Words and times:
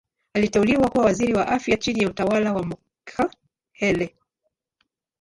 Aliteuliwa 0.33 0.89
kuwa 0.89 1.05
Waziri 1.05 1.33
wa 1.33 1.47
Afya 1.47 1.77
chini 1.77 1.99
ya 2.03 2.09
utawala 2.09 2.53
wa 2.53 2.63
Mokhehle. 2.65 4.15